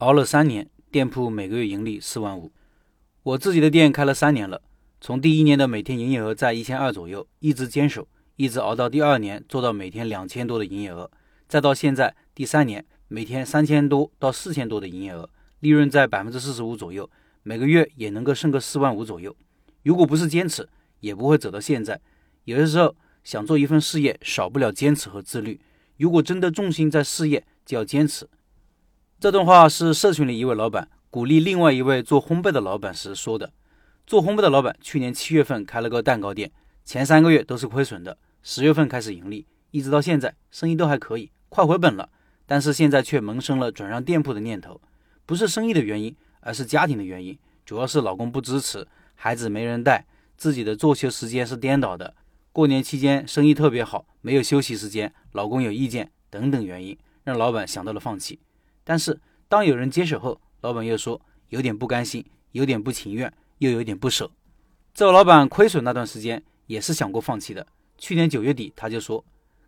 [0.00, 2.52] 熬了三年，店铺每个月盈利四万五。
[3.22, 4.60] 我自己的店开了三年了，
[5.00, 8.06] 从第一年的每天营业额在一千二左右，一直坚守，
[8.36, 11.10] 一直熬到第二年做到每天两千多的营业额，
[11.48, 15.30] 再到现在第三年每天三千多到四千多的营业额，
[15.60, 17.08] 利润在百分之四十五左右，
[17.42, 19.34] 每个月也能够剩个四万五左右。
[19.82, 20.68] 如果不是坚持，
[21.00, 21.98] 也不会走到现在。
[22.44, 22.94] 有的时候
[23.24, 25.58] 想做一份事业，少不了坚持和自律。
[25.96, 28.28] 如果真的重心在事业，就要坚持。
[29.18, 33.50] 这段话是社群里一位老板鼓励另外一位做烘焙的老板时说的。
[34.06, 36.52] 做烘焙的老板去年七月份开了个蛋糕店，
[36.84, 42.10] 前三个月都是亏损的，十月份开始盈利，一直到现在生意都还可以，快回本了。
[42.44, 44.78] 但是现在却萌生了转让店铺的念头，
[45.24, 50.04] 不是生意的原因，而是家庭的原因，主要是老公不支持，孩子没人带，
[50.36, 52.14] 自己的作息时间是颠倒的。
[52.52, 58.38] 过年期间生意特别好，没有休息时间，老公有意见等等原因，让老板想到了放弃。
[58.88, 64.30] 但是当有人接手后，老板又说有点不甘心，有点不情愿，又有点不舍。
[64.94, 67.66] 这老板亏损那段时间也是想过放弃的。
[67.98, 69.24] 去年九月底他就说，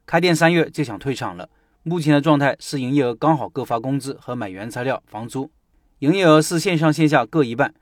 [0.07, 1.51] 开店三月就想退场了。
[1.83, 5.51] 目前的状态是营业额刚好够发工资和买原材料、房租。
[5.99, 7.75] 营业额是线上线下各一半，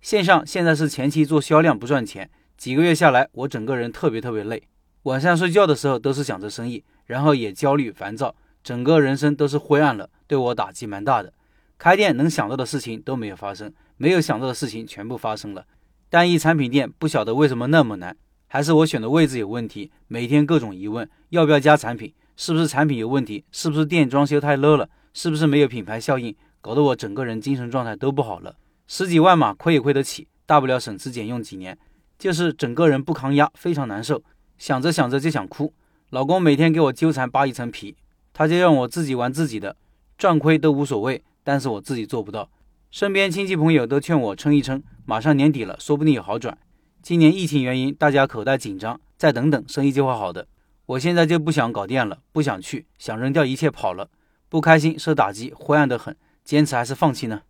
[0.00, 4.62] 线上现在是前期做销量不赚钱，几个月下来我整个人特别特别累，
[5.02, 8.34] 晚上睡觉的时候都是想着生意，然后也焦虑烦躁。
[8.64, 11.32] 整个人生都是灰暗了，对我打击蛮大的。
[11.76, 15.66] 开店能想到的事情都没有发生，没有想到的事情全部发生了。
[16.08, 19.92] 单一产品店不晓得为什么那么难，还是我选的位置有问题？
[20.08, 22.14] 每天各种疑问，要不要加产品？
[22.36, 23.44] 是不是产品有问题？
[23.52, 24.88] 是不是店装修太 low 了？
[25.12, 26.34] 是不是没有品牌效应？
[26.62, 28.56] 搞得我整个人精神状态都不好了。
[28.86, 31.76] 十几万嘛，亏也亏得起，大不了省吃俭用几年，
[32.18, 34.22] 就是整个人不抗压，非常难受。
[34.56, 35.74] 想着想着就想哭。
[36.08, 37.96] 老公每天给我纠缠扒一层皮。
[38.36, 39.76] 他就让我自己玩自己的，
[40.18, 42.50] 赚亏都无所谓，但是我自己做不到。
[42.90, 46.58] 身边亲戚朋友都劝我撑一撑，马上年底了，说不定有好转。
[47.00, 50.48] 今年疫情原因，大家口袋紧张，再等等，生意就会好的。
[50.86, 54.10] 我现在就不想搞店了，不想去，想扔掉一切跑了，
[54.48, 56.16] 不开心，受打击，灰暗得很。
[56.44, 57.42] 坚持还是放弃呢？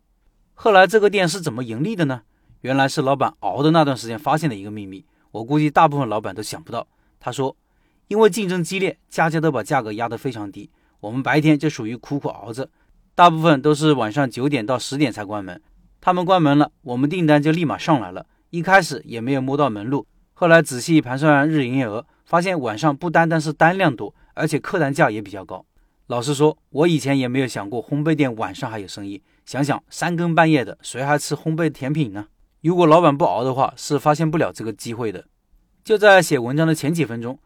[0.53, 2.23] 后来这个店是怎么盈利的呢？
[2.61, 6.87] 原来是老板熬的那段时间发现的一个秘密，我估计大部分老板都想不到。
[7.19, 7.57] 他说。
[8.09, 10.71] 因为竞争激烈，家家都把价格压得非常低。
[11.01, 12.69] 我们白天就属于苦苦熬着，
[13.15, 15.61] 大部分都是晚上九点到十点才关门。
[16.01, 18.27] 他们关门了，我们订单就立马上来了。
[18.51, 25.65] 一开始也没有摸到门路，后来仔细盘算日营业额，发现晚上不单单是单量多，而且客单价也比较高。
[26.07, 29.23] 老实说，我以前也没有想过烘焙店晚上还有生意。
[29.47, 32.27] 想想三更半夜的，谁还吃烘焙甜品呢？
[32.63, 35.25] 如果老板不熬的话，是发现不了这个机会的。
[35.83, 37.39] 就在写文章的前几分钟。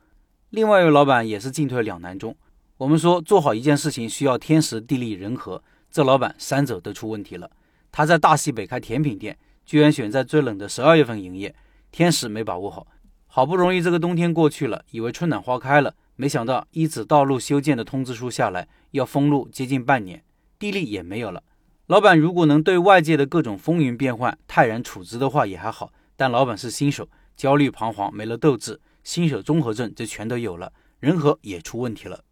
[0.50, 2.34] 另外一位老板也是进退两难中。
[2.78, 7.50] 我们说做好一件事情需要天时地利人和，这老板三者都出问题了。
[7.92, 9.36] 他在大西北开甜品店，
[9.66, 11.54] 居然选在最冷的十二月份营业，
[11.92, 12.86] 天时没把握好。
[13.26, 20.25] 好不容易这个冬天过去了，以为春暖花开了，没想到一纸道路修建的通知书下来，要封路接近半年，
[20.59, 21.42] 地利也没有了。
[21.88, 28.80] 老板如果能对外界的各种风云变幻泰然处之的话也还好，但老板是新手，焦虑彷徨，没了斗志。
[29.09, 30.71] 新手综合症就全都有了，
[31.01, 32.23] 人和也出问题了。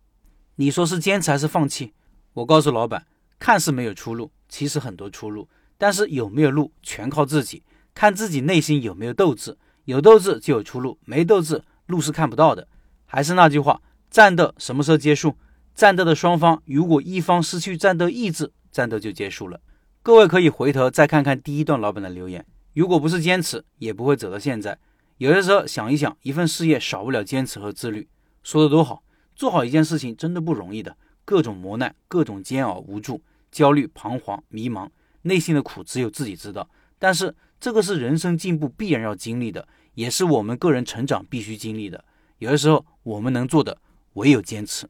[0.57, 1.95] 你说是坚持还是放弃？
[2.35, 3.07] 我告诉老板，
[3.39, 5.49] 看似没有出路，其实很多出路。
[5.79, 7.63] 但是有没有路，全靠自己，
[7.95, 9.57] 看自己内心有没有斗志。
[9.87, 12.69] 有斗志就有出路，没斗志，路是看不到的。
[13.07, 15.35] 还是那句话，战斗什么时候结束？
[15.75, 19.59] 战斗的双方如果一方失去战斗意志，战斗就结束了。
[20.03, 22.45] 各位可以回头再看看第一段老板的留言，
[22.75, 24.79] 如果不是坚持，也不会走到现在。
[25.19, 28.07] 有的时候想一想，一份事业少不了坚持和自律。
[28.43, 29.03] 说的多好，
[29.35, 34.89] 做好一件事情真的不容易的，各种磨难，各种煎熬、无助、焦虑、彷徨、迷茫，
[35.23, 36.69] 内心的苦只有自己知道。
[36.99, 42.05] 但是这个是人生进步必然要经历的，也是我们个人成长必须经历的。
[42.39, 43.81] 有的时候我们能做的
[44.15, 44.87] 唯有坚持。